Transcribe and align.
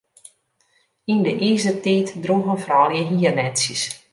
Yn 1.11 1.19
de 1.25 1.33
Izertiid 1.51 2.07
droegen 2.23 2.57
froulju 2.63 3.03
hiernetsjes. 3.13 3.83